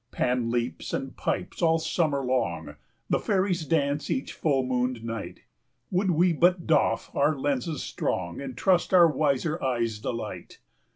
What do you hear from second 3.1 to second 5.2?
The fairies dance each full mooned